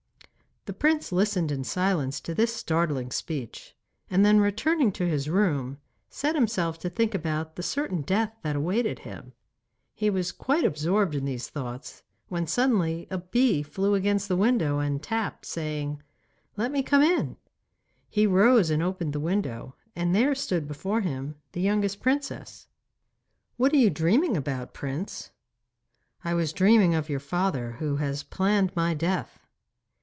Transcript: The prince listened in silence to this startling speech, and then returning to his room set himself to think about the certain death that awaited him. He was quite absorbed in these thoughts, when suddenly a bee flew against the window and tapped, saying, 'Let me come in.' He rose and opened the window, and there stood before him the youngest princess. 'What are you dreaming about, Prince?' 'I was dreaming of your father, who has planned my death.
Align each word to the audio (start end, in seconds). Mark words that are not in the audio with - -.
The 0.67 0.73
prince 0.73 1.11
listened 1.11 1.51
in 1.51 1.63
silence 1.63 2.19
to 2.19 2.35
this 2.35 2.53
startling 2.53 3.09
speech, 3.09 3.75
and 4.11 4.23
then 4.23 4.39
returning 4.39 4.91
to 4.91 5.09
his 5.09 5.27
room 5.27 5.79
set 6.07 6.35
himself 6.35 6.77
to 6.81 6.89
think 6.89 7.15
about 7.15 7.55
the 7.55 7.63
certain 7.63 8.03
death 8.03 8.35
that 8.43 8.55
awaited 8.55 8.99
him. 8.99 9.33
He 9.95 10.11
was 10.11 10.31
quite 10.31 10.63
absorbed 10.63 11.15
in 11.15 11.25
these 11.25 11.49
thoughts, 11.49 12.03
when 12.27 12.45
suddenly 12.45 13.07
a 13.09 13.17
bee 13.17 13.63
flew 13.63 13.95
against 13.95 14.27
the 14.27 14.35
window 14.35 14.77
and 14.77 15.01
tapped, 15.01 15.47
saying, 15.47 16.03
'Let 16.57 16.71
me 16.71 16.83
come 16.83 17.01
in.' 17.01 17.37
He 18.07 18.27
rose 18.27 18.69
and 18.69 18.83
opened 18.83 19.13
the 19.13 19.19
window, 19.19 19.75
and 19.95 20.13
there 20.15 20.35
stood 20.35 20.67
before 20.67 21.01
him 21.01 21.37
the 21.53 21.61
youngest 21.61 22.01
princess. 22.03 22.67
'What 23.57 23.73
are 23.73 23.77
you 23.77 23.89
dreaming 23.89 24.37
about, 24.37 24.75
Prince?' 24.75 25.31
'I 26.23 26.35
was 26.35 26.53
dreaming 26.53 26.93
of 26.93 27.09
your 27.09 27.19
father, 27.19 27.73
who 27.79 27.95
has 27.95 28.21
planned 28.21 28.75
my 28.75 28.93
death. 28.93 29.39